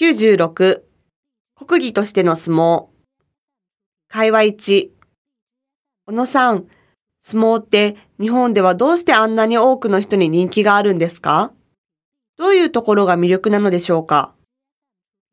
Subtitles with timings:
[0.00, 0.82] 96、
[1.56, 2.86] 国技としての相撲。
[4.08, 4.90] 会話1、
[6.06, 6.66] 小野さん、
[7.20, 11.52] 相撲って日本ではどうしてあんなに多くの人に人気があるんですか？
[12.36, 14.36] どういうところが魅力なのでしょうか？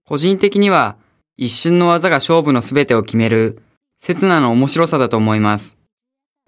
[0.03, 0.97] 個人的には
[1.37, 3.61] 一瞬の技が勝負の全てを決める
[3.99, 5.77] 刹那の面白さだと思います。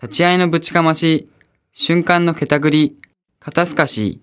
[0.01, 1.29] 立ち合いのぶちかまし、
[1.71, 2.97] 瞬間のけたぐり、
[3.39, 4.21] 肩透かし、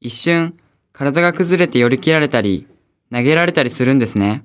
[0.00, 0.58] 一瞬
[0.92, 2.66] 体が崩れて寄り切られたり、
[3.12, 4.44] 投げられたりするんですね。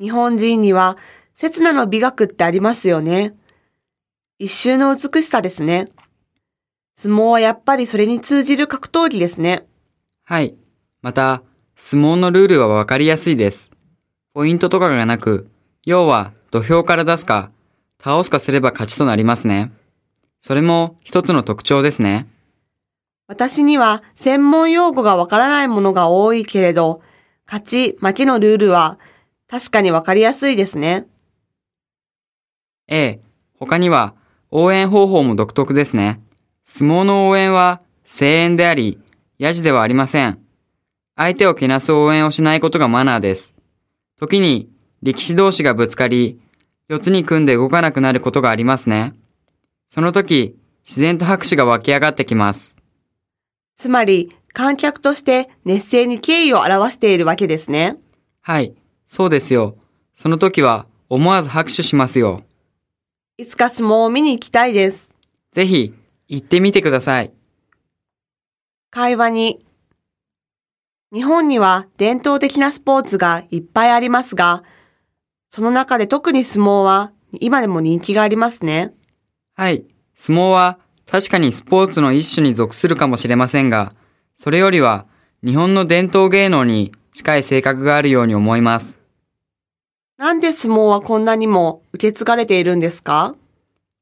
[0.00, 0.96] 日本人には
[1.34, 3.34] 刹那の美学ってありますよね。
[4.38, 5.88] 一周の美しさですね。
[6.96, 9.66] 相撲はやっぱりそれに通じる格闘技ですね。
[10.24, 10.54] はい。
[11.02, 11.42] また、
[11.76, 13.72] 相撲のルールはわかりやすいです。
[14.32, 15.48] ポイントとかがなく、
[15.84, 17.50] 要は土俵から出すか、
[18.02, 19.72] 倒すかすれば勝ちとなりますね。
[20.40, 22.26] それも一つの特徴ですね。
[23.26, 27.02] 私には専門用語がわからないものが多いけれど、
[27.46, 28.98] 勝ち、負けのルールは
[29.48, 31.06] 確かにわかりやすいですね。
[32.88, 33.20] ええ、
[33.58, 34.14] 他には
[34.50, 36.20] 応援方法も独特ですね。
[36.64, 38.98] 相撲の応援は声援であり、
[39.38, 40.38] ヤジではありません。
[41.16, 43.54] 相手をけなす応援をしないことがマナーです。
[44.18, 44.68] 時に
[45.02, 46.40] 力士同士がぶつかり、
[46.88, 49.14] 四つに組んで動かなくなることがありますね。
[49.88, 52.76] その時、自然と拍手が湧き上がってきます。
[53.76, 57.98] つまり、観客として熱声に敬意を表しているわけですね。
[58.40, 58.74] はい、
[59.06, 59.76] そうですよ。
[60.14, 62.42] その時は思わず拍手しますよ。
[63.36, 65.12] いつか相撲を見に行きたいです。
[65.50, 65.92] ぜひ、
[66.28, 67.32] 行ってみてください。
[68.90, 69.64] 会話に。
[71.12, 74.62] 日本には伝統的なスポーツがいっぱいありますが、
[75.48, 78.94] その中で特に相撲は今でも人気がありますね。
[79.56, 79.84] はい。
[80.14, 83.94] 相撲は確かにスポーツの一種に属するかもしれませんが、
[84.36, 85.06] それよりは
[85.44, 88.98] 日本の伝統芸能に近い性格があるように思います。
[90.16, 93.34] なんで相撲はこんなにも受け継がれているんですか？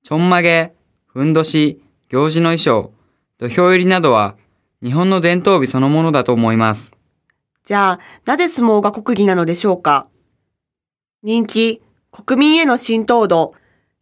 [0.02, 0.72] ちょんまげ、
[1.06, 2.92] ふんどし、行事の衣装、
[3.38, 4.36] 土俵入りなどは
[4.82, 6.94] 日本の伝統美そのものだと思います。
[7.64, 10.08] じゃあ、なぜ相撲が国技なのでしょうか？
[11.22, 13.54] 人気、国民への浸透度、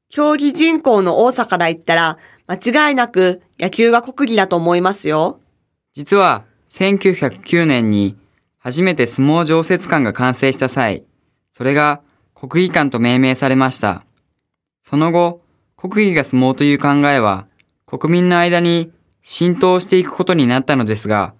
[0.08, 5.40] 競技人口の多さから言ったら、間違いなく野球が国技だと思いますよ。
[5.92, 8.16] 実は1909年に
[8.58, 11.04] 初めて相撲常設館が完成した際、
[11.52, 12.00] それが
[12.34, 14.04] 国技館と命名されました。
[14.82, 15.42] その後、
[15.76, 17.46] 国技が相撲という考えは
[17.86, 18.92] 国民の間に
[19.22, 21.34] 浸透していくことになったのですが、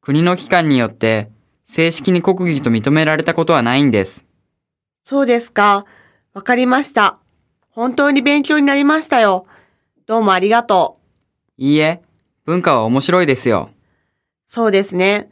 [0.00, 1.30] 国の機関によって
[1.64, 4.24] 正式に国技と認められたことはないんです。
[5.02, 5.84] そうですか。
[6.32, 7.18] わかりました。
[7.70, 9.46] 本当に勉強になりましたよ。
[10.06, 10.98] どうもありがと
[11.58, 11.62] う。
[11.62, 12.02] いいえ、
[12.44, 13.70] 文化は面白いですよ。
[14.46, 15.30] そうですね。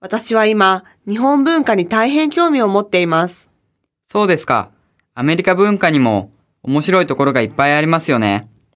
[0.00, 3.50] 私は今、日本文化に大変興味を持っています。
[4.06, 4.70] そうですか。
[5.14, 6.30] アメリカ文化にも
[6.62, 8.48] 面白いところがいっぱいありますよね。